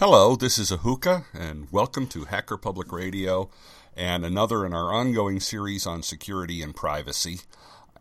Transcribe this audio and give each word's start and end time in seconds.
Hello, 0.00 0.34
this 0.34 0.58
is 0.58 0.70
Ahuka, 0.70 1.26
and 1.34 1.70
welcome 1.70 2.06
to 2.06 2.24
Hacker 2.24 2.56
Public 2.56 2.90
Radio 2.90 3.50
and 3.94 4.24
another 4.24 4.64
in 4.64 4.72
our 4.72 4.94
ongoing 4.94 5.40
series 5.40 5.86
on 5.86 6.02
security 6.02 6.62
and 6.62 6.74
privacy. 6.74 7.40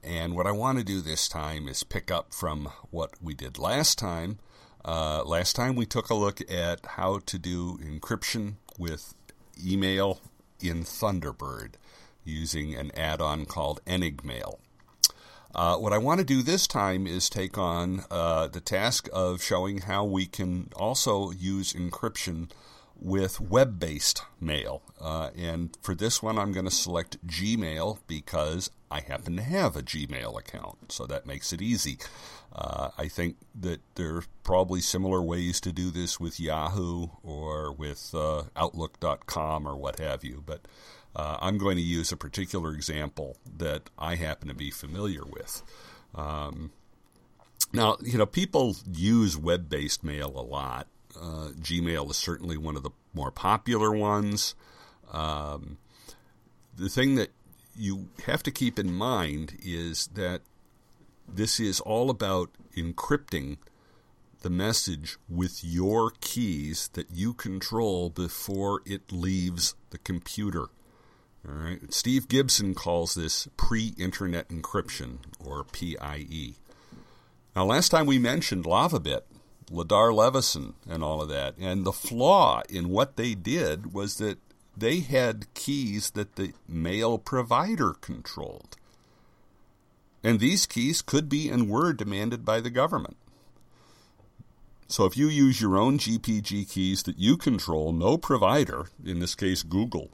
And 0.01 0.33
what 0.33 0.47
I 0.47 0.53
want 0.53 0.77
to 0.77 0.85
do 0.85 1.01
this 1.01 1.27
time 1.27 1.67
is 1.67 1.83
pick 1.83 2.09
up 2.09 2.33
from 2.33 2.69
what 2.89 3.15
we 3.21 3.33
did 3.33 3.59
last 3.59 3.99
time. 3.99 4.39
Uh, 4.85 5.25
last 5.25 5.57
time 5.57 5.75
we 5.75 5.85
took 5.85 6.09
a 6.09 6.13
look 6.13 6.39
at 6.49 6.85
how 6.85 7.19
to 7.25 7.37
do 7.37 7.77
encryption 7.79 8.53
with 8.77 9.13
email 9.61 10.21
in 10.61 10.85
Thunderbird 10.85 11.73
using 12.23 12.75
an 12.75 12.91
add 12.95 13.19
on 13.19 13.45
called 13.45 13.81
Enigmail. 13.85 14.61
Uh, 15.53 15.77
what 15.77 15.93
I 15.93 15.97
want 15.97 16.19
to 16.19 16.25
do 16.25 16.43
this 16.43 16.67
time 16.67 17.07
is 17.07 17.29
take 17.29 17.57
on 17.57 18.03
uh, 18.11 18.47
the 18.47 18.61
task 18.61 19.09
of 19.11 19.41
showing 19.41 19.79
how 19.79 20.05
we 20.05 20.25
can 20.25 20.69
also 20.75 21.31
use 21.31 21.73
encryption 21.73 22.51
with 23.01 23.39
web 23.39 23.79
based 23.79 24.21
mail. 24.39 24.81
Uh, 24.99 25.29
and 25.35 25.75
for 25.81 25.95
this 25.95 26.21
one, 26.21 26.37
I'm 26.37 26.51
going 26.51 26.65
to 26.65 26.71
select 26.71 27.25
Gmail 27.25 27.99
because 28.07 28.69
I 28.91 29.01
happen 29.01 29.37
to 29.37 29.43
have 29.43 29.75
a 29.75 29.81
Gmail 29.81 30.37
account, 30.37 30.91
so 30.91 31.05
that 31.05 31.25
makes 31.25 31.53
it 31.53 31.61
easy. 31.61 31.97
Uh, 32.53 32.89
I 32.97 33.07
think 33.07 33.37
that 33.59 33.81
there 33.95 34.17
are 34.17 34.23
probably 34.43 34.81
similar 34.81 35.21
ways 35.21 35.61
to 35.61 35.71
do 35.71 35.91
this 35.91 36.19
with 36.19 36.39
Yahoo 36.39 37.07
or 37.23 37.71
with 37.71 38.13
uh, 38.13 38.43
Outlook.com 38.55 39.67
or 39.67 39.75
what 39.75 39.99
have 39.99 40.23
you, 40.23 40.43
but 40.45 40.61
uh, 41.15 41.37
I'm 41.41 41.57
going 41.57 41.77
to 41.77 41.83
use 41.83 42.11
a 42.11 42.17
particular 42.17 42.73
example 42.73 43.37
that 43.57 43.89
I 43.97 44.15
happen 44.15 44.47
to 44.47 44.53
be 44.53 44.71
familiar 44.71 45.23
with. 45.25 45.63
Um, 46.15 46.71
now, 47.73 47.97
you 48.01 48.17
know, 48.17 48.25
people 48.25 48.75
use 48.91 49.37
web 49.37 49.69
based 49.69 50.03
mail 50.03 50.33
a 50.35 50.41
lot. 50.41 50.87
Uh, 51.15 51.49
Gmail 51.59 52.09
is 52.09 52.17
certainly 52.17 52.57
one 52.57 52.75
of 52.75 52.83
the 52.83 52.91
more 53.13 53.31
popular 53.31 53.91
ones. 53.91 54.55
Um, 55.11 55.77
the 56.77 56.89
thing 56.89 57.15
that 57.15 57.29
you 57.75 58.09
have 58.25 58.43
to 58.43 58.51
keep 58.51 58.77
in 58.77 58.93
mind 58.93 59.57
is 59.63 60.07
that 60.13 60.41
this 61.27 61.59
is 61.59 61.79
all 61.79 62.09
about 62.09 62.49
encrypting 62.75 63.57
the 64.41 64.49
message 64.49 65.17
with 65.27 65.63
your 65.63 66.11
keys 66.21 66.89
that 66.93 67.11
you 67.11 67.33
control 67.33 68.09
before 68.09 68.81
it 68.85 69.11
leaves 69.11 69.75
the 69.89 69.97
computer. 69.97 70.67
All 71.47 71.55
right. 71.55 71.93
Steve 71.93 72.27
Gibson 72.27 72.73
calls 72.73 73.15
this 73.15 73.47
pre-internet 73.55 74.49
encryption 74.49 75.19
or 75.39 75.63
PIE. 75.63 76.55
Now, 77.55 77.65
last 77.65 77.89
time 77.89 78.05
we 78.05 78.19
mentioned 78.19 78.65
LavaBit, 78.65 79.21
Ladar 79.71 80.13
Levison, 80.13 80.73
and 80.87 81.03
all 81.03 81.21
of 81.21 81.29
that, 81.29 81.55
and 81.57 81.85
the 81.85 81.91
flaw 81.91 82.61
in 82.69 82.89
what 82.89 83.15
they 83.15 83.35
did 83.35 83.93
was 83.93 84.17
that 84.17 84.37
they 84.75 84.99
had 84.99 85.53
keys 85.53 86.11
that 86.11 86.35
the 86.35 86.53
mail 86.67 87.17
provider 87.17 87.93
controlled. 87.93 88.77
And 90.23 90.39
these 90.39 90.65
keys 90.65 91.01
could 91.01 91.29
be 91.29 91.49
and 91.49 91.69
were 91.69 91.93
demanded 91.93 92.43
by 92.43 92.59
the 92.59 92.69
government. 92.69 93.17
So 94.87 95.05
if 95.05 95.15
you 95.15 95.27
use 95.27 95.61
your 95.61 95.77
own 95.77 95.99
GPG 95.99 96.69
keys 96.69 97.03
that 97.03 97.19
you 97.19 97.37
control, 97.37 97.93
no 97.93 98.17
provider, 98.17 98.87
in 99.05 99.19
this 99.19 99.35
case 99.35 99.63
Google, 99.63 100.09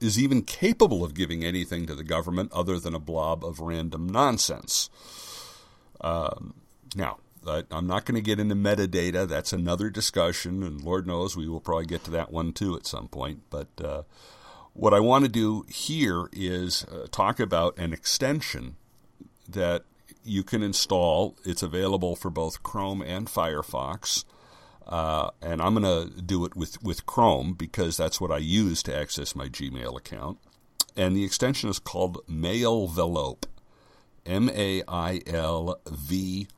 is 0.00 0.18
even 0.18 0.42
capable 0.42 1.04
of 1.04 1.14
giving 1.14 1.44
anything 1.44 1.86
to 1.86 1.94
the 1.94 2.04
government 2.04 2.52
other 2.52 2.78
than 2.78 2.94
a 2.94 3.00
blob 3.00 3.44
of 3.44 3.60
random 3.60 4.06
nonsense. 4.06 4.90
Um, 6.00 6.54
now, 6.94 7.18
I'm 7.70 7.86
not 7.86 8.04
going 8.04 8.16
to 8.16 8.20
get 8.20 8.40
into 8.40 8.54
metadata. 8.54 9.26
That's 9.26 9.52
another 9.52 9.88
discussion, 9.88 10.62
and 10.62 10.82
Lord 10.82 11.06
knows 11.06 11.36
we 11.36 11.48
will 11.48 11.60
probably 11.60 11.86
get 11.86 12.04
to 12.04 12.10
that 12.12 12.32
one 12.32 12.52
too 12.52 12.76
at 12.76 12.86
some 12.86 13.08
point. 13.08 13.42
But 13.50 13.68
uh, 13.82 14.02
what 14.72 14.92
I 14.92 15.00
want 15.00 15.24
to 15.24 15.30
do 15.30 15.64
here 15.68 16.28
is 16.32 16.84
uh, 16.84 17.06
talk 17.10 17.40
about 17.40 17.78
an 17.78 17.92
extension 17.92 18.76
that 19.48 19.84
you 20.24 20.42
can 20.42 20.62
install. 20.62 21.36
It's 21.44 21.62
available 21.62 22.16
for 22.16 22.30
both 22.30 22.62
Chrome 22.62 23.00
and 23.00 23.28
Firefox. 23.28 24.24
Uh, 24.86 25.30
and 25.42 25.60
I'm 25.60 25.74
going 25.74 26.10
to 26.10 26.22
do 26.22 26.44
it 26.44 26.54
with, 26.54 26.82
with 26.82 27.06
Chrome 27.06 27.54
because 27.54 27.96
that's 27.96 28.20
what 28.20 28.30
I 28.30 28.38
use 28.38 28.82
to 28.84 28.96
access 28.96 29.34
my 29.34 29.48
Gmail 29.48 29.96
account. 29.96 30.38
And 30.96 31.16
the 31.16 31.24
extension 31.24 31.68
is 31.68 31.78
called 31.78 32.24
Mailvelope. 32.28 33.44
M 34.24 34.50
A 34.50 34.82
I 34.88 35.20
L 35.26 35.80
V 35.88 36.48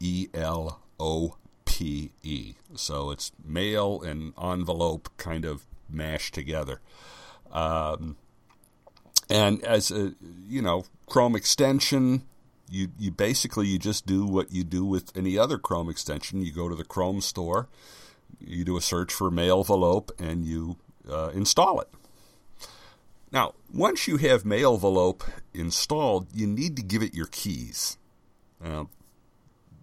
E 0.00 0.28
L 0.34 0.80
O 1.00 1.36
P 1.64 2.12
E. 2.22 2.54
So 2.74 3.10
it's 3.10 3.32
mail 3.44 4.00
and 4.02 4.32
envelope 4.40 5.10
kind 5.16 5.44
of 5.44 5.66
mashed 5.88 6.34
together. 6.34 6.80
Um, 7.52 8.16
and 9.28 9.62
as 9.64 9.90
a, 9.90 10.14
you 10.46 10.62
know, 10.62 10.84
Chrome 11.08 11.34
extension, 11.34 12.22
you 12.68 12.88
you 12.98 13.10
basically 13.10 13.66
you 13.66 13.78
just 13.78 14.06
do 14.06 14.26
what 14.26 14.52
you 14.52 14.64
do 14.64 14.84
with 14.84 15.16
any 15.16 15.38
other 15.38 15.58
Chrome 15.58 15.88
extension. 15.88 16.42
You 16.42 16.52
go 16.52 16.68
to 16.68 16.74
the 16.74 16.84
Chrome 16.84 17.20
store, 17.20 17.68
you 18.40 18.64
do 18.64 18.76
a 18.76 18.80
search 18.80 19.12
for 19.12 19.30
Mailvelope, 19.30 20.10
and 20.18 20.44
you 20.44 20.76
uh, 21.10 21.30
install 21.34 21.80
it. 21.80 21.88
Now, 23.32 23.54
once 23.72 24.06
you 24.06 24.16
have 24.18 24.44
Mailvelope 24.44 25.22
installed, 25.52 26.28
you 26.32 26.46
need 26.46 26.76
to 26.76 26.82
give 26.82 27.02
it 27.02 27.14
your 27.14 27.26
keys. 27.26 27.98
Uh, 28.64 28.84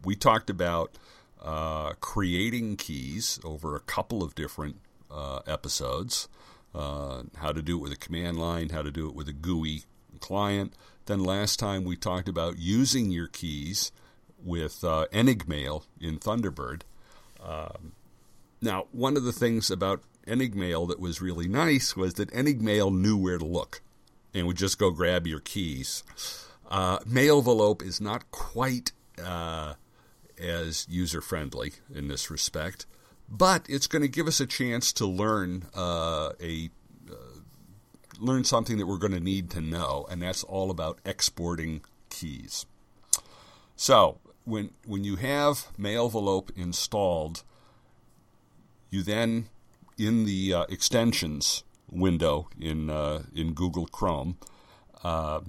we 0.04 0.16
talked 0.16 0.50
about 0.50 0.98
uh, 1.42 1.94
creating 2.00 2.78
keys 2.78 3.40
over 3.44 3.76
a 3.76 3.80
couple 3.82 4.24
of 4.24 4.34
different 4.34 4.78
uh, 5.12 5.40
episodes. 5.46 6.28
Uh, 6.74 7.24
how 7.36 7.52
to 7.52 7.62
do 7.62 7.78
it 7.78 7.82
with 7.82 7.92
a 7.92 7.98
command 7.98 8.40
line, 8.40 8.70
how 8.70 8.82
to 8.82 8.90
do 8.90 9.08
it 9.08 9.14
with 9.14 9.30
a 9.30 9.34
GUI 9.34 9.84
client. 10.24 10.74
Then 11.06 11.24
last 11.24 11.60
time 11.60 11.84
we 11.84 11.98
talked 11.98 12.30
about 12.30 12.58
using 12.58 13.12
your 13.12 13.28
keys 13.28 13.92
with 14.42 14.84
uh, 14.84 15.06
Enigmail 15.12 15.84
in 16.00 16.18
Thunderbird. 16.18 16.82
Um, 17.44 17.92
now, 18.62 18.88
one 18.92 19.18
of 19.18 19.24
the 19.24 19.34
things 19.34 19.70
about 19.70 20.02
Enigmail 20.26 20.88
that 20.88 21.00
was 21.00 21.22
really 21.22 21.50
nice 21.50 21.98
was 21.98 22.14
that 22.14 22.32
Enigmail 22.32 22.90
knew 22.92 23.18
where 23.18 23.38
to 23.38 23.46
look 23.46 23.82
and 24.34 24.48
would 24.48 24.58
just 24.58 24.80
go 24.80 24.92
grab 24.92 25.28
your 25.28 25.42
keys. 25.42 26.04
Uh, 26.70 27.00
Mailvelope 27.00 27.82
is 27.82 28.00
not 28.00 28.32
quite 28.32 28.94
uh, 29.24 29.74
as 30.40 30.88
user 30.90 31.22
friendly 31.22 31.74
in 31.94 32.08
this 32.08 32.32
respect, 32.32 32.86
but 33.30 33.66
it's 33.68 33.88
going 33.88 34.02
to 34.02 34.08
give 34.08 34.28
us 34.28 34.40
a 34.40 34.48
chance 34.48 34.94
to 34.94 35.06
learn 35.06 35.66
uh, 35.76 36.32
a 36.42 36.70
learn 38.24 38.44
something 38.44 38.78
that 38.78 38.88
we're 38.88 38.98
going 38.98 39.14
to 39.14 39.20
need 39.20 39.50
to 39.52 39.62
know, 39.62 40.06
and 40.10 40.22
that's 40.22 40.44
all 40.44 40.72
about 40.72 41.00
exporting 41.06 41.82
keys. 42.10 42.66
So, 43.76 44.20
when, 44.46 44.72
when 44.86 45.04
you 45.04 45.18
have 45.18 45.68
Mailvelope 45.78 46.50
installed, 46.56 47.44
you 48.90 49.04
then, 49.04 49.50
in 49.98 50.26
the 50.26 50.54
uh, 50.54 50.64
extensions 50.70 51.64
window 51.90 52.48
in, 52.60 52.90
uh, 52.90 53.24
in 53.36 53.54
Google 53.54 53.88
Chrome, 53.88 54.38
uh, 55.04 55.42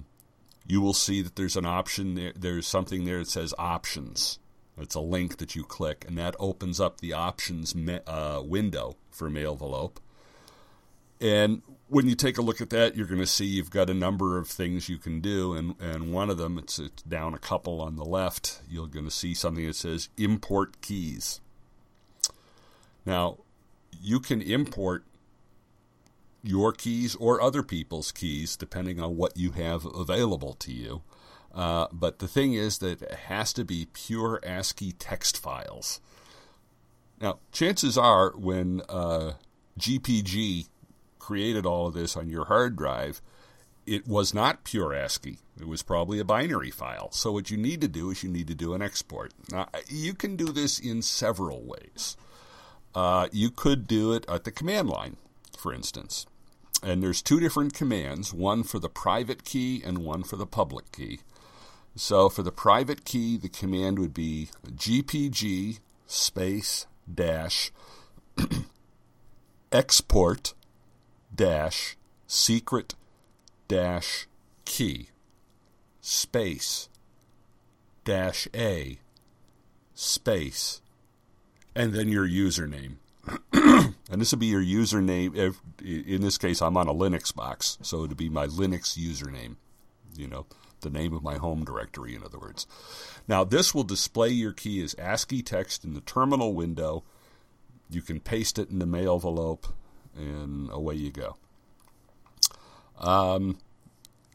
you 0.67 0.81
will 0.81 0.93
see 0.93 1.21
that 1.21 1.35
there's 1.35 1.55
an 1.55 1.65
option 1.65 2.15
there, 2.15 2.33
there's 2.35 2.67
something 2.67 3.05
there 3.05 3.19
that 3.19 3.29
says 3.29 3.53
options. 3.57 4.39
It's 4.77 4.95
a 4.95 4.99
link 4.99 5.37
that 5.37 5.55
you 5.55 5.63
click, 5.63 6.03
and 6.07 6.17
that 6.17 6.35
opens 6.39 6.79
up 6.81 6.99
the 6.99 7.13
options 7.13 7.73
me- 7.75 7.99
uh, 8.05 8.41
window 8.43 8.97
for 9.09 9.29
Mailvelope. 9.29 9.97
And 11.21 11.61
when 11.87 12.07
you 12.07 12.15
take 12.15 12.37
a 12.37 12.41
look 12.41 12.61
at 12.61 12.69
that, 12.71 12.95
you're 12.95 13.05
going 13.05 13.19
to 13.19 13.27
see 13.27 13.45
you've 13.45 13.69
got 13.69 13.89
a 13.89 13.93
number 13.93 14.37
of 14.37 14.47
things 14.47 14.89
you 14.89 14.97
can 14.97 15.21
do, 15.21 15.53
and, 15.53 15.75
and 15.79 16.11
one 16.11 16.29
of 16.29 16.37
them, 16.37 16.57
it's, 16.57 16.79
it's 16.79 17.03
down 17.03 17.33
a 17.33 17.39
couple 17.39 17.81
on 17.81 17.95
the 17.95 18.05
left, 18.05 18.61
you're 18.69 18.87
going 18.87 19.05
to 19.05 19.11
see 19.11 19.33
something 19.33 19.65
that 19.65 19.75
says 19.75 20.09
import 20.17 20.81
keys. 20.81 21.41
Now, 23.05 23.37
you 24.01 24.19
can 24.19 24.41
import 24.41 25.05
your 26.43 26.71
keys 26.71 27.15
or 27.15 27.41
other 27.41 27.63
people's 27.63 28.11
keys, 28.11 28.55
depending 28.55 28.99
on 28.99 29.15
what 29.15 29.37
you 29.37 29.51
have 29.51 29.85
available 29.85 30.53
to 30.53 30.71
you. 30.71 31.01
Uh, 31.53 31.87
but 31.91 32.19
the 32.19 32.27
thing 32.27 32.53
is 32.53 32.79
that 32.79 33.01
it 33.01 33.13
has 33.27 33.53
to 33.53 33.63
be 33.63 33.87
pure 33.93 34.39
ASCII 34.43 34.91
text 34.93 35.41
files. 35.41 36.01
Now, 37.21 37.39
chances 37.51 37.97
are 37.97 38.31
when 38.31 38.81
uh, 38.89 39.33
GPG 39.79 40.67
created 41.25 41.65
all 41.65 41.87
of 41.87 41.95
this 41.95 42.15
on 42.15 42.29
your 42.29 42.45
hard 42.45 42.75
drive, 42.75 43.19
it 43.87 44.07
was 44.07 44.31
not 44.31 44.63
pure 44.63 44.93
ASCII. 44.93 45.39
It 45.59 45.67
was 45.67 45.81
probably 45.81 46.19
a 46.19 46.23
binary 46.23 46.69
file. 46.69 47.11
So 47.11 47.31
what 47.31 47.49
you 47.49 47.57
need 47.57 47.81
to 47.81 47.87
do 47.87 48.11
is 48.11 48.21
you 48.21 48.29
need 48.29 48.47
to 48.47 48.53
do 48.53 48.75
an 48.75 48.83
export. 48.83 49.33
Now, 49.51 49.67
you 49.87 50.13
can 50.13 50.35
do 50.35 50.45
this 50.45 50.77
in 50.77 51.01
several 51.01 51.63
ways. 51.63 52.15
Uh, 52.93 53.27
you 53.31 53.49
could 53.49 53.87
do 53.87 54.13
it 54.13 54.23
at 54.29 54.43
the 54.43 54.51
command 54.51 54.87
line, 54.87 55.17
for 55.57 55.73
instance. 55.73 56.27
And 56.83 57.01
there's 57.01 57.23
two 57.23 57.39
different 57.39 57.73
commands, 57.73 58.31
one 58.31 58.61
for 58.61 58.77
the 58.77 58.89
private 58.89 59.43
key 59.43 59.81
and 59.83 59.99
one 59.99 60.23
for 60.23 60.35
the 60.35 60.45
public 60.45 60.91
key. 60.91 61.21
So 61.95 62.29
for 62.29 62.43
the 62.43 62.51
private 62.51 63.03
key, 63.03 63.37
the 63.37 63.49
command 63.49 63.97
would 63.97 64.13
be 64.13 64.49
gpg 64.67 65.79
space 66.05 66.85
dash 67.11 67.71
export 69.71 70.53
dash 71.35 71.97
secret 72.27 72.95
dash 73.67 74.27
key 74.63 75.09
space 76.01 76.89
dash 78.03 78.47
a 78.53 78.99
space. 79.93 80.81
And 81.75 81.93
then 81.93 82.07
your 82.07 82.27
username. 82.27 82.97
And 84.07 84.21
this 84.21 84.31
would 84.31 84.39
be 84.39 84.45
your 84.45 84.63
username 84.63 85.35
if, 85.35 85.59
in 85.83 86.21
this 86.21 86.37
case 86.37 86.61
i'm 86.61 86.77
on 86.77 86.87
a 86.87 86.93
linux 86.93 87.33
box 87.33 87.79
so 87.81 87.97
it 87.97 88.09
would 88.09 88.17
be 88.17 88.29
my 88.29 88.45
linux 88.45 88.95
username 88.95 89.55
you 90.15 90.27
know 90.27 90.45
the 90.85 90.89
name 90.91 91.13
of 91.13 91.23
my 91.23 91.35
home 91.35 91.65
directory 91.65 92.15
in 92.15 92.23
other 92.23 92.39
words. 92.39 92.65
Now 93.27 93.43
this 93.43 93.73
will 93.73 93.83
display 93.83 94.29
your 94.29 94.53
key 94.53 94.81
as 94.83 94.93
ascii 94.93 95.41
text 95.41 95.83
in 95.83 95.93
the 95.93 96.01
terminal 96.01 96.53
window. 96.53 97.03
You 97.89 98.01
can 98.01 98.19
paste 98.19 98.57
it 98.57 98.69
in 98.69 98.79
the 98.79 98.85
Mailvelope 98.85 99.73
and 100.15 100.69
away 100.71 100.95
you 100.95 101.11
go 101.11 101.35
um, 102.99 103.57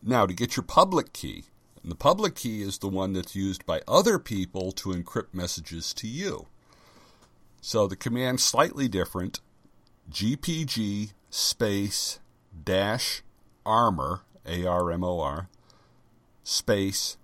now 0.03 0.27
to 0.27 0.35
get 0.35 0.57
your 0.57 0.65
public 0.65 1.13
key 1.13 1.45
and 1.83 1.91
the 1.91 1.97
public 1.97 2.35
key 2.35 2.63
is 2.63 2.79
the 2.79 2.89
one 2.89 3.13
that's 3.13 3.35
used 3.35 3.65
by 3.65 3.81
other 3.89 4.19
people 4.19 4.71
to 4.73 4.91
encrypt 4.91 5.33
messages 5.33 5.95
to 5.95 6.07
you. 6.07 6.47
So 7.61 7.87
the 7.87 7.97
command's 7.97 8.45
slightly 8.45 8.89
different. 8.89 9.41
GPG 10.11 11.13
space 11.31 12.21
dash 12.65 13.23
armor, 13.65 14.23
A 14.45 14.67
R 14.67 14.91
M 14.91 15.05
O 15.05 15.21
R, 15.21 15.49
space 16.43 17.17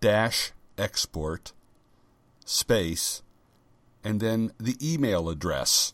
dash 0.00 0.52
export 0.78 1.52
space, 2.44 3.22
and 4.02 4.20
then 4.20 4.52
the 4.58 4.76
email 4.80 5.28
address. 5.28 5.92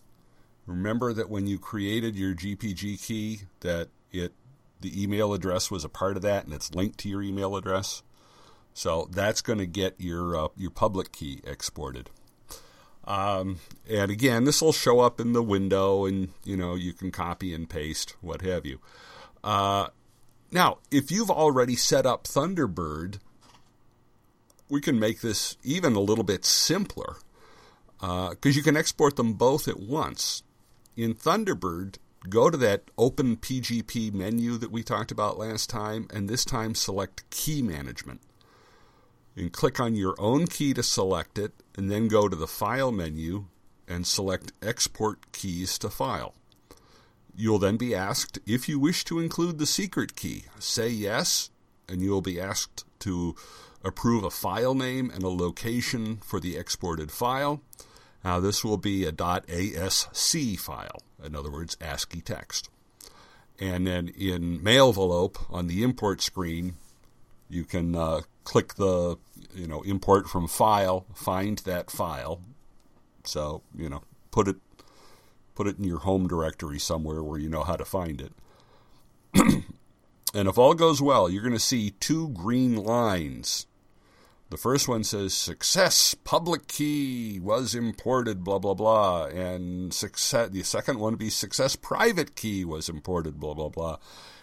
Remember 0.71 1.13
that 1.13 1.29
when 1.29 1.49
you 1.49 1.59
created 1.59 2.15
your 2.15 2.33
GPG 2.33 3.05
key, 3.05 3.41
that 3.61 3.89
it 4.13 4.33
the 4.81 5.03
email 5.03 5.35
address 5.35 5.71
was 5.71 5.85
a 5.85 5.89
part 5.89 6.17
of 6.17 6.23
that, 6.23 6.45
and 6.45 6.55
it's 6.55 6.75
linked 6.75 6.99
to 7.01 7.09
your 7.09 7.23
email 7.23 7.57
address. 7.57 8.03
So 8.73 9.09
that's 9.11 9.43
going 9.43 9.59
to 9.59 9.67
get 9.67 9.97
your 9.99 10.37
uh, 10.37 10.49
your 10.57 10.71
public 10.71 11.11
key 11.11 11.41
exported. 11.45 12.09
Um, 13.05 13.59
and 13.91 14.13
again, 14.13 14.45
this 14.45 14.63
will 14.63 14.73
show 14.73 15.01
up 15.01 15.21
in 15.21 15.33
the 15.33 15.43
window, 15.43 16.05
and 16.05 16.29
you 16.45 16.57
know 16.57 16.77
you 16.77 16.93
can 16.93 17.11
copy 17.11 17.53
and 17.53 17.69
paste, 17.69 18.15
what 18.21 18.43
have 18.43 18.65
you. 18.65 18.79
Uh, 19.43 19.89
now, 20.53 20.79
if 20.93 21.11
you've 21.11 21.31
already 21.31 21.75
set 21.75 22.07
up 22.07 22.25
Thunderbird, 22.25 23.19
we 24.69 24.81
can 24.81 25.01
make 25.01 25.21
this 25.21 25.57
even 25.65 25.97
a 25.97 26.01
little 26.01 26.25
bit 26.25 26.45
simpler 26.45 27.17
because 27.99 28.37
uh, 28.47 28.49
you 28.51 28.63
can 28.63 28.77
export 28.77 29.17
them 29.17 29.33
both 29.33 29.67
at 29.67 29.81
once. 29.81 30.45
In 30.97 31.15
Thunderbird, 31.15 31.97
go 32.29 32.51
to 32.51 32.57
that 32.59 32.91
open 32.99 33.37
PGP 33.37 34.13
menu 34.13 34.59
that 34.59 34.73
we 34.73 34.83
talked 34.83 35.11
about 35.11 35.39
last 35.39 35.71
time, 35.71 36.09
and 36.13 36.29
this 36.29 36.45
time 36.45 36.75
select 36.75 37.29
Key 37.31 37.63
Management. 37.63 38.21
And 39.37 39.53
click 39.53 39.79
on 39.79 39.95
your 39.95 40.15
own 40.19 40.47
key 40.47 40.75
to 40.75 40.83
select 40.83 41.39
it, 41.39 41.53
and 41.77 41.91
then 41.91 42.09
go 42.09 42.29
to 42.29 42.37
the 42.37 42.49
File 42.49 42.93
menu 42.93 43.47
and 43.87 44.07
select 44.07 44.53
Export 44.63 45.33
Keys 45.33 45.79
to 45.79 45.89
File. 45.89 46.35
You'll 47.35 47.59
then 47.59 47.77
be 47.77 47.95
asked 47.95 48.39
if 48.45 48.69
you 48.69 48.79
wish 48.79 49.05
to 49.05 49.21
include 49.21 49.59
the 49.59 49.67
secret 49.67 50.17
key. 50.17 50.45
Say 50.59 50.89
yes, 50.89 51.51
and 51.89 52.03
you 52.03 52.11
will 52.11 52.21
be 52.21 52.41
asked 52.41 52.85
to 53.01 53.35
approve 53.83 54.25
a 54.25 54.31
file 54.31 54.75
name 54.75 55.11
and 55.11 55.23
a 55.23 55.29
location 55.29 56.19
for 56.23 56.39
the 56.39 56.57
exported 56.57 57.11
file. 57.11 57.63
Now, 58.25 58.39
this 58.41 58.65
will 58.65 58.77
be 58.77 59.05
a 59.05 59.13
.asc 59.13 60.59
file, 60.59 61.03
in 61.25 61.35
other 61.35 61.51
words, 61.51 61.77
ASCII 61.81 62.21
text. 62.21 62.69
And 63.59 63.87
then 63.87 64.09
in 64.09 64.61
Mailvelope 64.61 65.39
on 65.51 65.67
the 65.67 65.83
import 65.83 66.21
screen, 66.21 66.75
you 67.49 67.65
can 67.65 67.95
uh, 67.95 68.23
click 68.45 68.75
the 68.75 69.19
you 69.55 69.67
know 69.67 69.83
import 69.83 70.29
from 70.29 70.47
file, 70.47 71.05
find 71.15 71.59
that 71.59 71.91
file. 71.91 72.41
So 73.25 73.63
you 73.77 73.91
know 73.91 74.03
put 74.31 74.49
it 74.49 74.57
put 75.55 75.67
it 75.67 75.79
in 75.79 75.85
your 75.85 75.99
home 75.99 76.27
directory 76.27 76.79
somewhere 76.79 77.23
where 77.23 77.39
you 77.39 77.49
know 77.49 77.65
how 77.65 77.77
to 77.77 77.85
find 77.85 78.21
it. 78.21 78.33
and 80.35 80.49
if 80.49 80.57
all 80.57 80.75
goes 80.75 81.03
well, 81.03 81.29
you're 81.29 81.43
going 81.43 81.53
to 81.53 81.59
see 81.59 81.91
two 82.01 82.29
green 82.31 82.77
lines 82.77 83.67
the 84.51 84.57
first 84.57 84.89
one 84.89 85.05
says 85.05 85.33
success 85.33 86.15
public 86.15 86.67
key 86.67 87.39
was 87.41 87.75
imported 87.75 88.43
blah 88.43 88.59
blah 88.59 88.75
blah. 88.75 89.27
And 89.27 89.95
success 89.95 90.51
the 90.51 90.65
second 90.65 90.99
one 90.99 91.13
would 91.13 91.21
be 91.21 91.31
success 91.31 91.77
private 91.77 92.35
key 92.35 92.65
was 92.65 92.89
imported 92.89 93.39
blah 93.39 93.55
blah 93.55 93.69
blah. 93.69 93.99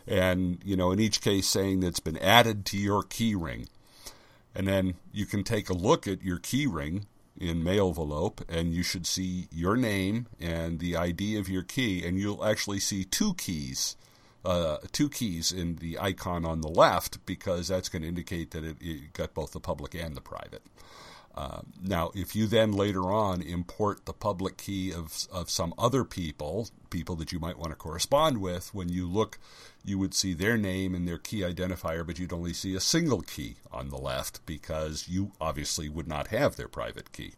And 0.07 0.59
you 0.63 0.77
know 0.77 0.91
in 0.91 0.99
each 0.99 1.19
case 1.19 1.47
saying 1.47 1.81
that 1.81 1.87
it's 1.87 1.99
been 1.99 2.17
added 2.17 2.65
to 2.67 2.77
your 2.77 3.03
key 3.03 3.35
ring. 3.35 3.67
And 4.55 4.67
then 4.67 4.95
you 5.11 5.25
can 5.25 5.43
take 5.43 5.69
a 5.69 5.73
look 5.73 6.07
at 6.07 6.23
your 6.23 6.39
key 6.39 6.65
ring 6.65 7.05
in 7.39 7.63
Mailvelope 7.63 8.41
and 8.49 8.73
you 8.73 8.83
should 8.83 9.05
see 9.05 9.47
your 9.51 9.75
name 9.75 10.27
and 10.39 10.79
the 10.79 10.95
ID 10.95 11.37
of 11.37 11.49
your 11.49 11.63
key 11.63 12.05
and 12.05 12.17
you'll 12.17 12.43
actually 12.43 12.79
see 12.79 13.03
two 13.03 13.33
keys 13.35 13.95
uh, 14.47 14.77
two 14.93 15.09
keys 15.09 15.51
in 15.51 15.75
the 15.75 15.99
icon 15.99 16.45
on 16.45 16.61
the 16.61 16.69
left 16.69 17.23
because 17.25 17.67
that's 17.67 17.89
going 17.89 18.01
to 18.01 18.07
indicate 18.07 18.51
that 18.51 18.63
it, 18.63 18.77
it, 18.79 19.11
got 19.11 19.33
both 19.33 19.51
the 19.51 19.59
public 19.59 19.93
and 19.93 20.15
the 20.15 20.21
private. 20.21 20.63
Uh, 21.35 21.59
now, 21.83 22.11
if 22.15 22.33
you 22.33 22.47
then 22.47 22.71
later 22.71 23.11
on 23.11 23.41
import 23.41 24.05
the 24.05 24.13
public 24.13 24.57
key 24.57 24.91
of, 24.93 25.27
of 25.33 25.49
some 25.49 25.73
other 25.77 26.05
people, 26.05 26.69
people 26.89 27.15
that 27.17 27.33
you 27.33 27.39
might 27.39 27.59
want 27.59 27.71
to 27.71 27.75
correspond 27.75 28.39
with, 28.39 28.73
when 28.73 28.87
you 28.87 29.05
look, 29.05 29.37
you 29.83 29.99
would 29.99 30.13
see 30.13 30.33
their 30.33 30.57
name 30.57 30.95
and 30.95 31.05
their 31.05 31.17
key 31.17 31.41
identifier, 31.41 32.07
but 32.07 32.17
you'd 32.17 32.33
only 32.33 32.53
see 32.53 32.73
a 32.73 32.79
single 32.79 33.21
key 33.21 33.57
on 33.69 33.89
the 33.89 33.97
left 33.97 34.43
because 34.45 35.09
you 35.09 35.33
obviously 35.41 35.89
would 35.89 36.07
not 36.07 36.27
have 36.27 36.55
their 36.55 36.69
private 36.69 37.11
key. 37.11 37.33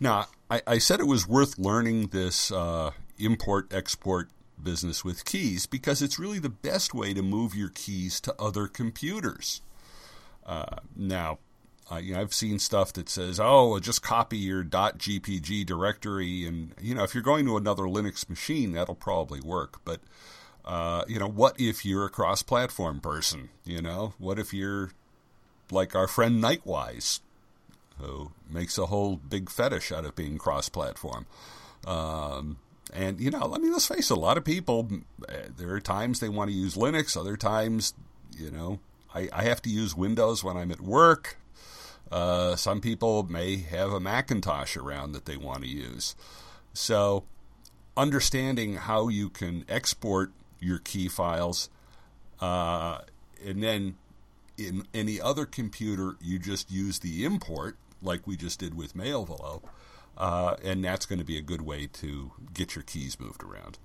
Now, 0.00 0.26
I, 0.50 0.60
I 0.66 0.78
said 0.78 0.98
it 0.98 1.06
was 1.06 1.28
worth 1.28 1.56
learning 1.56 2.08
this 2.08 2.50
uh, 2.50 2.90
import 3.16 3.72
export 3.72 4.28
business 4.62 5.04
with 5.04 5.24
keys 5.24 5.66
because 5.66 6.02
it's 6.02 6.18
really 6.18 6.38
the 6.38 6.48
best 6.48 6.94
way 6.94 7.12
to 7.14 7.22
move 7.22 7.54
your 7.54 7.68
keys 7.68 8.20
to 8.20 8.34
other 8.38 8.66
computers. 8.66 9.60
Uh, 10.46 10.76
now, 10.96 11.38
you 12.00 12.14
know, 12.14 12.20
I've 12.20 12.34
seen 12.34 12.58
stuff 12.58 12.92
that 12.94 13.08
says, 13.08 13.38
"Oh, 13.40 13.78
just 13.78 14.02
copy 14.02 14.38
your 14.38 14.64
.gpg 14.64 15.66
directory," 15.66 16.46
and 16.46 16.74
you 16.80 16.94
know, 16.94 17.04
if 17.04 17.14
you're 17.14 17.22
going 17.22 17.44
to 17.46 17.56
another 17.56 17.84
Linux 17.84 18.28
machine, 18.28 18.72
that'll 18.72 18.94
probably 18.94 19.40
work. 19.40 19.80
But 19.84 20.00
uh, 20.64 21.04
you 21.06 21.18
know, 21.18 21.28
what 21.28 21.60
if 21.60 21.84
you're 21.84 22.06
a 22.06 22.10
cross-platform 22.10 23.00
person? 23.00 23.50
You 23.64 23.82
know, 23.82 24.14
what 24.18 24.38
if 24.38 24.54
you're 24.54 24.92
like 25.70 25.94
our 25.94 26.08
friend 26.08 26.42
Knightwise, 26.42 27.20
who 28.00 28.32
makes 28.48 28.78
a 28.78 28.86
whole 28.86 29.16
big 29.16 29.50
fetish 29.50 29.92
out 29.92 30.04
of 30.04 30.16
being 30.16 30.38
cross-platform? 30.38 31.26
Um, 31.86 32.56
and, 32.92 33.20
you 33.20 33.30
know, 33.30 33.46
let 33.46 33.60
me 33.60 33.70
let's 33.70 33.86
face 33.86 34.10
it, 34.10 34.16
a 34.16 34.20
lot 34.20 34.36
of 34.36 34.44
people, 34.44 34.88
eh, 35.28 35.48
there 35.56 35.70
are 35.70 35.80
times 35.80 36.20
they 36.20 36.28
want 36.28 36.50
to 36.50 36.56
use 36.56 36.74
Linux, 36.74 37.16
other 37.16 37.36
times, 37.36 37.94
you 38.36 38.50
know, 38.50 38.80
I, 39.14 39.28
I 39.32 39.44
have 39.44 39.62
to 39.62 39.70
use 39.70 39.96
Windows 39.96 40.44
when 40.44 40.56
I'm 40.56 40.70
at 40.70 40.80
work. 40.80 41.38
Uh, 42.12 42.56
some 42.56 42.80
people 42.80 43.22
may 43.24 43.56
have 43.56 43.92
a 43.92 44.00
Macintosh 44.00 44.76
around 44.76 45.12
that 45.12 45.24
they 45.24 45.36
want 45.36 45.62
to 45.62 45.68
use. 45.68 46.14
So, 46.74 47.24
understanding 47.96 48.74
how 48.74 49.08
you 49.08 49.30
can 49.30 49.64
export 49.68 50.32
your 50.60 50.78
key 50.78 51.08
files, 51.08 51.70
uh, 52.40 52.98
and 53.44 53.62
then 53.62 53.96
in 54.58 54.86
any 54.92 55.20
other 55.20 55.46
computer, 55.46 56.16
you 56.20 56.38
just 56.38 56.70
use 56.70 56.98
the 56.98 57.24
import, 57.24 57.76
like 58.02 58.26
we 58.26 58.36
just 58.36 58.58
did 58.58 58.76
with 58.76 58.94
Mailvelope 58.94 59.62
uh, 60.16 60.56
and 60.62 60.84
that's 60.84 61.06
going 61.06 61.18
to 61.18 61.24
be 61.24 61.38
a 61.38 61.42
good 61.42 61.62
way 61.62 61.86
to 61.86 62.32
get 62.52 62.74
your 62.74 62.82
keys 62.82 63.18
moved 63.18 63.42
around. 63.42 63.78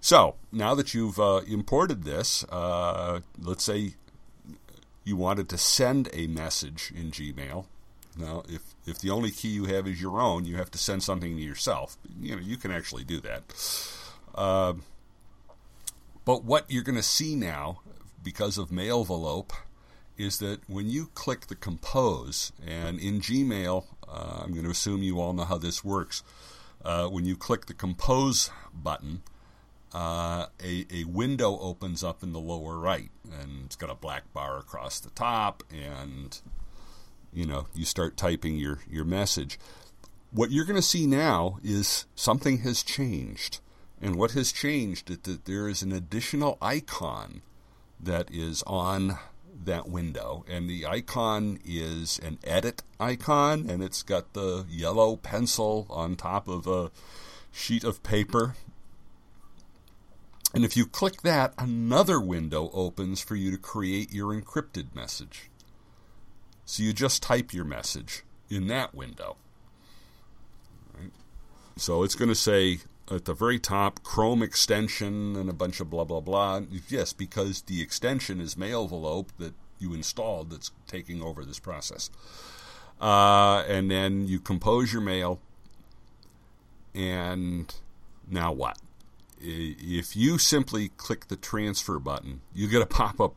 So 0.00 0.36
now 0.52 0.74
that 0.74 0.94
you've 0.94 1.18
uh, 1.18 1.40
imported 1.48 2.04
this, 2.04 2.44
uh, 2.44 3.20
let's 3.38 3.64
say 3.64 3.94
you 5.04 5.16
wanted 5.16 5.48
to 5.48 5.58
send 5.58 6.08
a 6.12 6.26
message 6.26 6.92
in 6.94 7.10
Gmail. 7.10 7.66
Now, 8.18 8.42
if 8.48 8.62
if 8.86 8.98
the 8.98 9.10
only 9.10 9.30
key 9.30 9.48
you 9.48 9.66
have 9.66 9.86
is 9.86 10.00
your 10.00 10.20
own, 10.20 10.44
you 10.44 10.56
have 10.56 10.70
to 10.70 10.78
send 10.78 11.02
something 11.02 11.36
to 11.36 11.42
yourself. 11.42 11.98
You 12.20 12.36
know, 12.36 12.42
you 12.42 12.56
can 12.56 12.70
actually 12.70 13.04
do 13.04 13.20
that. 13.20 13.42
Uh, 14.34 14.74
but 16.24 16.44
what 16.44 16.64
you're 16.68 16.82
going 16.82 16.96
to 16.96 17.02
see 17.02 17.34
now, 17.34 17.80
because 18.22 18.58
of 18.58 18.70
Mailvelope, 18.70 19.52
is 20.18 20.38
that 20.38 20.60
when 20.68 20.88
you 20.88 21.10
click 21.14 21.46
the 21.46 21.54
compose, 21.54 22.52
and 22.66 22.98
in 22.98 23.20
Gmail, 23.20 23.84
uh, 24.08 24.40
I'm 24.42 24.52
going 24.52 24.64
to 24.64 24.70
assume 24.70 25.02
you 25.02 25.20
all 25.20 25.32
know 25.32 25.44
how 25.44 25.58
this 25.58 25.84
works. 25.84 26.22
Uh, 26.84 27.08
when 27.08 27.24
you 27.24 27.36
click 27.36 27.66
the 27.66 27.74
compose 27.74 28.50
button, 28.72 29.22
uh, 29.92 30.46
a, 30.62 30.86
a 30.92 31.04
window 31.04 31.58
opens 31.58 32.04
up 32.04 32.22
in 32.22 32.32
the 32.32 32.40
lower 32.40 32.78
right, 32.78 33.10
and 33.40 33.64
it's 33.64 33.76
got 33.76 33.90
a 33.90 33.94
black 33.94 34.32
bar 34.32 34.58
across 34.58 35.00
the 35.00 35.10
top, 35.10 35.62
and 35.72 36.40
you 37.32 37.46
know 37.46 37.66
you 37.74 37.84
start 37.84 38.16
typing 38.16 38.56
your 38.56 38.80
your 38.90 39.04
message. 39.04 39.58
What 40.32 40.50
you're 40.50 40.64
going 40.64 40.76
to 40.76 40.82
see 40.82 41.06
now 41.06 41.58
is 41.64 42.06
something 42.14 42.58
has 42.58 42.82
changed, 42.82 43.60
and 44.00 44.16
what 44.16 44.32
has 44.32 44.52
changed 44.52 45.10
is 45.10 45.18
that 45.18 45.44
there 45.46 45.68
is 45.68 45.82
an 45.82 45.92
additional 45.92 46.58
icon 46.60 47.42
that 47.98 48.30
is 48.30 48.62
on 48.66 49.18
that 49.64 49.88
window, 49.88 50.44
and 50.48 50.68
the 50.68 50.86
icon 50.86 51.58
is 51.64 52.18
an 52.20 52.38
edit 52.44 52.82
icon, 53.00 53.68
and 53.68 53.82
it's 53.82 54.02
got 54.02 54.32
the 54.32 54.64
yellow 54.68 55.16
pencil 55.16 55.86
on 55.90 56.16
top 56.16 56.48
of 56.48 56.66
a 56.66 56.90
sheet 57.52 57.84
of 57.84 58.02
paper. 58.02 58.54
And 60.54 60.64
if 60.64 60.76
you 60.76 60.86
click 60.86 61.22
that, 61.22 61.52
another 61.58 62.20
window 62.20 62.70
opens 62.72 63.20
for 63.20 63.36
you 63.36 63.50
to 63.50 63.58
create 63.58 64.12
your 64.12 64.34
encrypted 64.34 64.94
message. 64.94 65.50
So 66.64 66.82
you 66.82 66.92
just 66.92 67.22
type 67.22 67.52
your 67.52 67.64
message 67.64 68.24
in 68.48 68.66
that 68.68 68.94
window. 68.94 69.36
Right? 70.98 71.12
So 71.76 72.02
it's 72.02 72.14
going 72.14 72.28
to 72.28 72.34
say 72.34 72.78
at 73.10 73.24
the 73.24 73.34
very 73.34 73.58
top 73.58 74.02
Chrome 74.02 74.42
extension 74.42 75.36
and 75.36 75.48
a 75.48 75.52
bunch 75.52 75.80
of 75.80 75.90
blah 75.90 76.04
blah 76.04 76.20
blah. 76.20 76.62
Yes, 76.88 77.12
because 77.12 77.62
the 77.62 77.80
extension 77.80 78.40
is 78.40 78.54
Mailvelope 78.54 79.28
that 79.38 79.54
you 79.78 79.94
installed 79.94 80.50
that's 80.50 80.70
taking 80.86 81.22
over 81.22 81.44
this 81.44 81.58
process. 81.58 82.10
Uh, 83.00 83.62
and 83.68 83.90
then 83.90 84.26
you 84.26 84.40
compose 84.40 84.92
your 84.92 85.02
mail, 85.02 85.38
and 86.94 87.74
now 88.28 88.52
what? 88.52 88.78
If 89.38 90.16
you 90.16 90.38
simply 90.38 90.88
click 90.96 91.28
the 91.28 91.36
transfer 91.36 91.98
button, 91.98 92.40
you 92.54 92.68
get 92.68 92.80
a 92.80 92.86
pop 92.86 93.20
up 93.20 93.34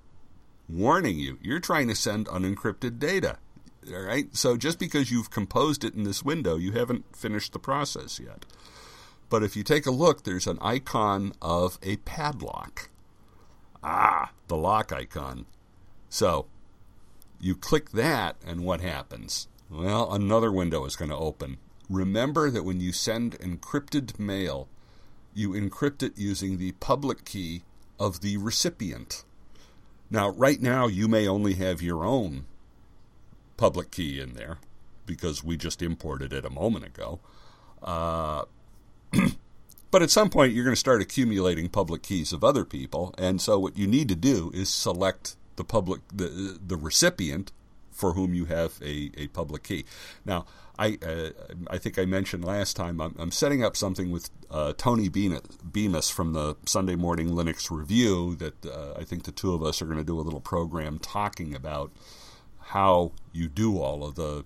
warning 0.69 1.17
you 1.17 1.37
you're 1.41 1.59
trying 1.59 1.87
to 1.87 1.95
send 1.95 2.27
unencrypted 2.27 2.99
data. 2.99 3.37
All 3.91 4.01
right? 4.01 4.33
So 4.35 4.55
just 4.55 4.79
because 4.79 5.11
you've 5.11 5.31
composed 5.31 5.83
it 5.83 5.95
in 5.95 6.03
this 6.03 6.23
window, 6.23 6.55
you 6.57 6.73
haven't 6.73 7.15
finished 7.15 7.53
the 7.53 7.59
process 7.59 8.19
yet. 8.19 8.45
But 9.29 9.43
if 9.43 9.55
you 9.55 9.63
take 9.63 9.85
a 9.85 9.91
look, 9.91 10.23
there's 10.23 10.47
an 10.47 10.57
icon 10.61 11.33
of 11.41 11.77
a 11.83 11.97
padlock. 11.97 12.89
Ah, 13.83 14.31
the 14.47 14.57
lock 14.57 14.91
icon. 14.91 15.45
So 16.09 16.47
you 17.39 17.55
click 17.55 17.91
that, 17.91 18.35
and 18.45 18.65
what 18.65 18.81
happens? 18.81 19.47
Well, 19.69 20.11
another 20.11 20.51
window 20.51 20.85
is 20.85 20.95
going 20.95 21.11
to 21.11 21.17
open. 21.17 21.57
Remember 21.89 22.49
that 22.49 22.65
when 22.65 22.81
you 22.81 22.91
send 22.91 23.39
encrypted 23.39 24.19
mail, 24.19 24.67
you 25.33 25.51
encrypt 25.51 26.03
it 26.03 26.17
using 26.17 26.57
the 26.57 26.73
public 26.73 27.23
key 27.23 27.63
of 27.99 28.21
the 28.21 28.37
recipient. 28.37 29.23
Now, 30.09 30.29
right 30.29 30.59
now, 30.59 30.87
you 30.87 31.07
may 31.07 31.27
only 31.27 31.53
have 31.53 31.81
your 31.81 32.03
own 32.03 32.45
public 33.57 33.91
key 33.91 34.19
in 34.19 34.33
there 34.33 34.57
because 35.05 35.43
we 35.43 35.55
just 35.55 35.81
imported 35.81 36.33
it 36.33 36.45
a 36.45 36.49
moment 36.49 36.85
ago. 36.85 37.19
Uh, 37.81 38.45
but 39.91 40.01
at 40.01 40.09
some 40.09 40.29
point, 40.29 40.53
you're 40.53 40.65
going 40.65 40.75
to 40.75 40.79
start 40.79 41.01
accumulating 41.01 41.69
public 41.69 42.03
keys 42.03 42.33
of 42.33 42.43
other 42.43 42.65
people, 42.65 43.13
and 43.17 43.41
so 43.41 43.59
what 43.59 43.77
you 43.77 43.87
need 43.87 44.09
to 44.09 44.15
do 44.15 44.51
is 44.53 44.69
select 44.69 45.35
the 45.55 45.63
public 45.63 46.01
the 46.13 46.57
the 46.65 46.77
recipient 46.77 47.51
for 47.91 48.13
whom 48.13 48.33
you 48.33 48.45
have 48.45 48.79
a, 48.81 49.11
a 49.17 49.27
public 49.27 49.63
key. 49.63 49.83
Now, 50.25 50.45
I 50.79 50.97
uh, 51.05 51.29
I 51.69 51.77
think 51.77 51.99
I 51.99 52.05
mentioned 52.05 52.45
last 52.45 52.75
time 52.75 53.01
I'm, 53.01 53.13
I'm 53.19 53.31
setting 53.31 53.63
up 53.63 53.75
something 53.75 54.09
with 54.09 54.29
uh, 54.49 54.73
Tony 54.77 55.09
Bemis 55.09 56.09
from 56.09 56.31
the 56.33 56.55
Sunday 56.65 56.95
Morning 56.95 57.29
Linux 57.31 57.69
Review 57.69 58.35
that 58.35 58.65
uh, 58.65 58.93
I 58.97 59.03
think 59.03 59.23
the 59.23 59.33
two 59.33 59.53
of 59.53 59.61
us 59.61 59.81
are 59.81 59.85
going 59.85 59.97
to 59.97 60.03
do 60.03 60.19
a 60.19 60.21
little 60.21 60.39
program 60.39 60.97
talking 60.97 61.53
about 61.53 61.91
how 62.59 63.11
you 63.33 63.49
do 63.49 63.79
all 63.79 64.05
of 64.05 64.15
the 64.15 64.45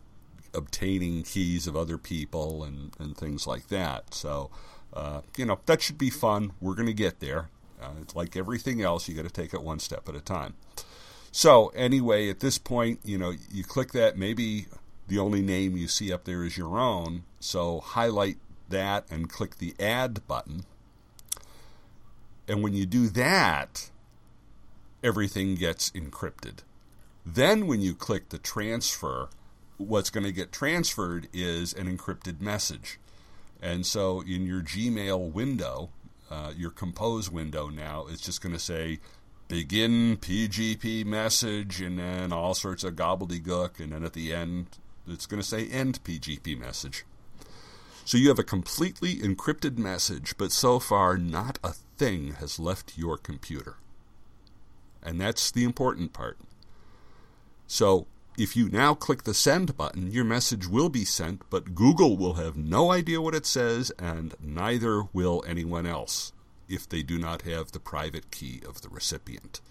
obtaining 0.54 1.24
keys 1.24 1.68
of 1.68 1.76
other 1.76 1.98
people 1.98 2.64
and, 2.64 2.96
and 3.00 3.18
things 3.18 3.48
like 3.48 3.68
that. 3.68 4.14
So, 4.14 4.50
uh, 4.94 5.22
you 5.38 5.46
know, 5.46 5.60
that 5.66 5.82
should 5.82 5.98
be 5.98 6.10
fun. 6.10 6.52
We're 6.62 6.76
going 6.76 6.88
to 6.88 6.94
get 6.94 7.20
there. 7.20 7.50
Uh, 7.82 7.92
it's 8.02 8.16
like 8.16 8.38
everything 8.38 8.82
else, 8.82 9.08
you 9.08 9.16
got 9.16 9.26
to 9.26 9.32
take 9.32 9.54
it 9.54 9.62
one 9.62 9.80
step 9.80 10.08
at 10.08 10.16
a 10.16 10.22
time. 10.22 10.54
So 11.32 11.70
anyway, 11.70 12.30
at 12.30 12.40
this 12.40 12.58
point, 12.58 13.00
you 13.04 13.18
know, 13.18 13.34
you 13.52 13.64
click 13.64 13.92
that. 13.94 14.18
Maybe 14.18 14.68
the 15.08 15.20
only 15.20 15.42
name 15.42 15.76
you 15.76 15.88
see 15.88 16.14
up 16.14 16.26
there 16.26 16.44
is 16.44 16.58
your 16.58 16.78
own. 16.78 17.24
So 17.40 17.80
highlight 17.80 18.38
that 18.70 19.06
and 19.10 19.30
click 19.30 19.58
the 19.58 19.74
add 19.80 20.26
button. 20.28 20.66
And 22.48 22.62
when 22.62 22.74
you 22.74 22.86
do 22.86 23.08
that, 23.10 23.90
everything 25.04 25.56
gets 25.56 25.90
encrypted. 25.92 26.60
Then 27.26 27.68
when 27.68 27.82
you 27.82 27.96
click 27.96 28.30
the 28.30 28.38
transfer, 28.38 29.30
what's 29.88 30.10
going 30.10 30.26
to 30.26 30.32
get 30.32 30.52
transferred 30.52 31.28
is 31.34 31.74
an 31.74 31.86
encrypted 31.96 32.42
message. 32.42 33.00
And 33.62 33.86
so 33.86 34.22
in 34.22 34.46
your 34.46 34.62
Gmail 34.62 35.32
window, 35.32 35.90
uh, 36.30 36.52
your 36.56 36.72
compose 36.72 37.30
window 37.30 37.70
now, 37.70 38.06
it's 38.10 38.22
just 38.22 38.42
going 38.42 38.54
to 38.54 38.60
say 38.60 39.00
begin 39.48 40.18
PGP 40.18 41.06
message 41.06 41.80
and 41.80 42.00
then 42.00 42.34
all 42.34 42.54
sorts 42.54 42.84
of 42.84 42.96
gobbledygook, 42.96 43.80
and 43.80 43.92
then 43.92 44.04
at 44.04 44.14
the 44.14 44.34
end, 44.34 44.68
it's 45.08 45.26
going 45.26 45.42
to 45.42 45.48
say 45.48 45.68
end 45.68 46.04
PGP 46.04 46.58
message. 46.58 47.06
So 48.06 48.18
you 48.18 48.28
have 48.30 48.40
a 48.40 48.44
completely 48.44 49.16
encrypted 49.16 49.78
message, 49.78 50.36
but 50.38 50.52
so 50.52 50.80
far 50.80 51.18
not 51.18 51.58
a 51.64 51.74
thing 51.98 52.34
has 52.34 52.60
left 52.60 52.98
your 52.98 53.18
computer. 53.18 53.78
And 55.02 55.22
that's 55.22 55.52
the 55.52 55.64
important 55.64 56.14
part. 56.14 56.38
So 57.68 58.08
if 58.38 58.56
you 58.56 58.70
now 58.70 58.96
click 58.96 59.24
the 59.24 59.34
send 59.34 59.78
button, 59.78 60.12
your 60.12 60.24
message 60.24 60.68
will 60.68 60.90
be 60.90 61.06
sent, 61.06 61.44
but 61.50 61.76
Google 61.76 62.18
will 62.18 62.34
have 62.36 62.58
no 62.58 62.92
idea 62.92 63.22
what 63.22 63.36
it 63.36 63.46
says, 63.46 63.92
and 64.00 64.34
neither 64.42 65.04
will 65.14 65.44
anyone 65.48 65.86
else 65.86 66.34
if 66.68 66.90
they 66.90 67.04
do 67.04 67.20
not 67.20 67.44
have 67.44 67.72
the 67.72 67.80
private 67.80 68.32
key 68.32 68.62
of 68.68 68.82
the 68.82 68.90
recipient. 68.90 69.62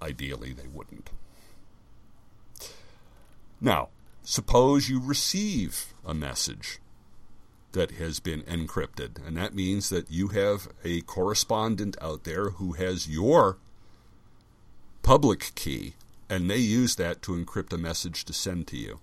Ideally, 0.00 0.52
they 0.52 0.68
wouldn't. 0.68 1.10
Now, 3.60 3.88
suppose 4.22 4.88
you 4.88 5.00
receive 5.00 5.94
a 6.04 6.14
message 6.14 6.78
that 7.72 7.92
has 7.92 8.20
been 8.20 8.42
encrypted, 8.42 9.26
and 9.26 9.36
that 9.36 9.54
means 9.54 9.88
that 9.88 10.10
you 10.10 10.28
have 10.28 10.68
a 10.84 11.00
correspondent 11.00 11.96
out 12.00 12.24
there 12.24 12.50
who 12.50 12.72
has 12.72 13.08
your 13.08 13.58
public 15.02 15.52
key, 15.54 15.94
and 16.28 16.50
they 16.50 16.58
use 16.58 16.96
that 16.96 17.22
to 17.22 17.32
encrypt 17.32 17.72
a 17.72 17.78
message 17.78 18.24
to 18.24 18.32
send 18.32 18.66
to 18.68 18.76
you. 18.76 19.00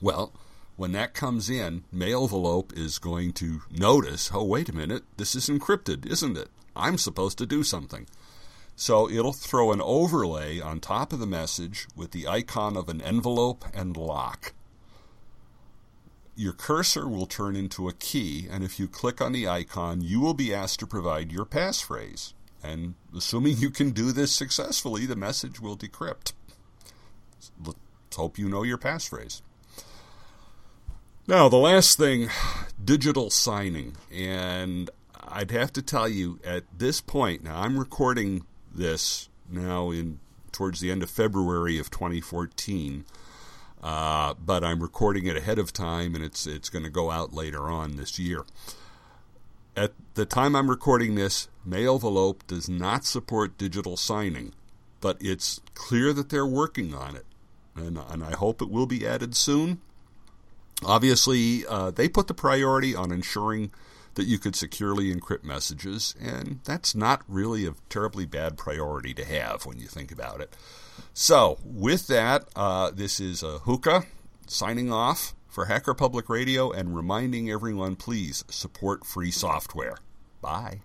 Well, 0.00 0.32
when 0.76 0.92
that 0.92 1.14
comes 1.14 1.50
in, 1.50 1.84
Mailvelope 1.94 2.76
is 2.76 2.98
going 2.98 3.32
to 3.34 3.62
notice, 3.70 4.30
oh, 4.32 4.44
wait 4.44 4.68
a 4.68 4.74
minute, 4.74 5.04
this 5.16 5.34
is 5.34 5.48
encrypted, 5.48 6.06
isn't 6.06 6.36
it? 6.36 6.48
I'm 6.74 6.98
supposed 6.98 7.38
to 7.38 7.46
do 7.46 7.62
something. 7.62 8.06
So 8.74 9.08
it'll 9.08 9.34
throw 9.34 9.72
an 9.72 9.82
overlay 9.82 10.60
on 10.60 10.80
top 10.80 11.12
of 11.12 11.18
the 11.18 11.26
message 11.26 11.86
with 11.94 12.12
the 12.12 12.26
icon 12.26 12.76
of 12.76 12.88
an 12.88 13.00
envelope 13.02 13.64
and 13.74 13.96
lock. 13.96 14.54
Your 16.34 16.54
cursor 16.54 17.06
will 17.06 17.26
turn 17.26 17.54
into 17.54 17.88
a 17.88 17.92
key, 17.92 18.48
and 18.50 18.64
if 18.64 18.80
you 18.80 18.88
click 18.88 19.20
on 19.20 19.32
the 19.32 19.46
icon, 19.46 20.00
you 20.00 20.18
will 20.18 20.34
be 20.34 20.54
asked 20.54 20.80
to 20.80 20.86
provide 20.86 21.30
your 21.30 21.44
passphrase. 21.44 22.32
And 22.62 22.94
assuming 23.16 23.56
you 23.58 23.70
can 23.70 23.90
do 23.90 24.12
this 24.12 24.32
successfully, 24.32 25.06
the 25.06 25.16
message 25.16 25.60
will 25.60 25.76
decrypt. 25.76 26.32
Let's 27.64 27.78
hope 28.14 28.38
you 28.38 28.48
know 28.48 28.62
your 28.62 28.78
passphrase. 28.78 29.42
Now, 31.26 31.48
the 31.48 31.56
last 31.56 31.98
thing 31.98 32.28
digital 32.84 33.30
signing. 33.30 33.96
And 34.12 34.90
I'd 35.20 35.50
have 35.50 35.72
to 35.74 35.82
tell 35.82 36.08
you 36.08 36.38
at 36.44 36.64
this 36.76 37.00
point, 37.00 37.44
now 37.44 37.60
I'm 37.60 37.78
recording 37.78 38.44
this 38.74 39.28
now 39.48 39.90
in 39.90 40.20
towards 40.50 40.80
the 40.80 40.90
end 40.90 41.02
of 41.02 41.10
February 41.10 41.78
of 41.78 41.90
2014. 41.90 43.04
Uh, 43.82 44.34
but 44.34 44.62
I'm 44.62 44.80
recording 44.80 45.26
it 45.26 45.36
ahead 45.36 45.58
of 45.58 45.72
time, 45.72 46.14
and 46.14 46.22
it's 46.22 46.46
it's 46.46 46.68
going 46.68 46.84
to 46.84 46.90
go 46.90 47.10
out 47.10 47.32
later 47.32 47.68
on 47.68 47.96
this 47.96 48.16
year. 48.16 48.44
The 50.14 50.26
time 50.26 50.54
I'm 50.54 50.68
recording 50.68 51.14
this, 51.14 51.48
Mailvelope 51.66 52.46
does 52.46 52.68
not 52.68 53.06
support 53.06 53.56
digital 53.56 53.96
signing, 53.96 54.52
but 55.00 55.16
it's 55.20 55.62
clear 55.72 56.12
that 56.12 56.28
they're 56.28 56.46
working 56.46 56.94
on 56.94 57.16
it, 57.16 57.24
and, 57.74 57.96
and 57.96 58.22
I 58.22 58.32
hope 58.32 58.60
it 58.60 58.68
will 58.68 58.84
be 58.84 59.06
added 59.06 59.34
soon. 59.34 59.80
Obviously, 60.84 61.64
uh, 61.66 61.92
they 61.92 62.10
put 62.10 62.26
the 62.26 62.34
priority 62.34 62.94
on 62.94 63.10
ensuring 63.10 63.70
that 64.14 64.24
you 64.24 64.38
could 64.38 64.54
securely 64.54 65.14
encrypt 65.14 65.44
messages, 65.44 66.14
and 66.20 66.60
that's 66.64 66.94
not 66.94 67.22
really 67.26 67.64
a 67.64 67.74
terribly 67.88 68.26
bad 68.26 68.58
priority 68.58 69.14
to 69.14 69.24
have 69.24 69.64
when 69.64 69.78
you 69.78 69.86
think 69.86 70.12
about 70.12 70.42
it. 70.42 70.54
So, 71.14 71.58
with 71.64 72.06
that, 72.08 72.44
uh, 72.54 72.90
this 72.90 73.18
is 73.18 73.42
uh, 73.42 73.60
Ahuka 73.64 74.04
signing 74.46 74.92
off 74.92 75.34
for 75.52 75.66
Hacker 75.66 75.92
Public 75.92 76.30
Radio 76.30 76.70
and 76.70 76.96
reminding 76.96 77.50
everyone 77.50 77.94
please 77.94 78.42
support 78.48 79.04
free 79.04 79.30
software. 79.30 79.98
Bye. 80.40 80.80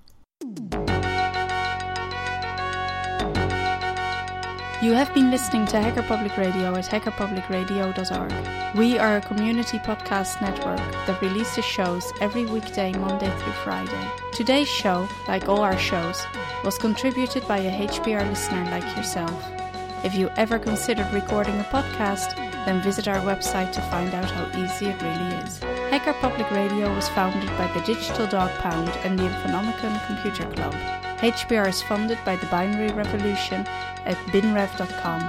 You 4.80 4.92
have 4.92 5.12
been 5.14 5.32
listening 5.32 5.66
to 5.68 5.82
Hacker 5.82 6.04
Public 6.04 6.38
Radio 6.38 6.76
at 6.76 6.86
hackerpublicradio.org. 6.86 8.78
We 8.78 9.00
are 9.00 9.18
a 9.18 9.22
community 9.22 9.80
podcast 9.80 10.40
network 10.42 10.78
that 11.08 11.22
releases 11.22 11.66
shows 11.66 12.12
every 12.20 12.46
weekday, 12.46 12.92
Monday 12.92 13.34
through 13.40 13.54
Friday. 13.54 14.12
Today's 14.34 14.68
show, 14.68 15.08
like 15.30 15.48
all 15.48 15.62
our 15.62 15.78
shows, 15.80 16.22
was 16.66 16.78
contributed 16.78 17.48
by 17.48 17.60
a 17.60 17.88
HPR 17.88 18.30
listener 18.30 18.66
like 18.66 18.98
yourself. 18.98 19.34
If 20.04 20.14
you 20.14 20.30
ever 20.36 20.60
considered 20.60 21.12
recording 21.12 21.58
a 21.60 21.64
podcast, 21.64 22.47
then 22.68 22.82
visit 22.82 23.08
our 23.08 23.22
website 23.22 23.72
to 23.72 23.82
find 23.84 24.14
out 24.14 24.30
how 24.30 24.46
easy 24.62 24.88
it 24.88 25.02
really 25.02 25.36
is. 25.42 25.60
Hacker 25.90 26.12
Public 26.20 26.52
Radio 26.52 26.94
was 26.94 27.08
founded 27.10 27.48
by 27.58 27.66
the 27.74 27.80
Digital 27.86 28.28
Dog 28.28 28.52
Pound 28.60 28.90
and 29.06 29.18
the 29.18 29.24
Infonomicon 29.24 30.06
Computer 30.06 30.44
Club. 30.52 30.74
HPR 31.20 31.70
is 31.70 31.82
funded 31.82 32.20
by 32.26 32.36
the 32.36 32.46
Binary 32.48 32.92
Revolution 32.92 33.66
at 34.06 34.18
binrev.com. 34.34 35.22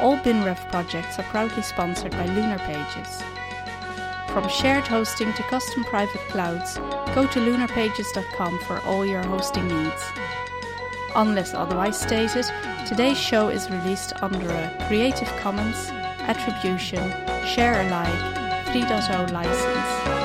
All 0.00 0.16
BinRev 0.16 0.70
projects 0.70 1.18
are 1.18 1.24
proudly 1.24 1.62
sponsored 1.62 2.12
by 2.12 2.24
Lunar 2.24 2.58
Pages. 2.60 3.22
From 4.32 4.48
shared 4.48 4.86
hosting 4.86 5.34
to 5.34 5.42
custom 5.44 5.84
private 5.84 6.22
clouds, 6.28 6.76
go 7.14 7.26
to 7.26 7.40
lunarpages.com 7.40 8.58
for 8.60 8.80
all 8.86 9.04
your 9.04 9.22
hosting 9.24 9.68
needs. 9.68 10.02
Unless 11.14 11.52
otherwise 11.52 12.00
stated, 12.00 12.46
today's 12.88 13.18
show 13.18 13.48
is 13.48 13.70
released 13.70 14.14
under 14.22 14.48
a 14.48 14.86
Creative 14.88 15.28
Commons 15.36 15.90
Attribution 16.28 17.10
Share 17.46 17.80
Alike 17.80 18.66
3.0 18.66 19.32
license. 19.32 20.19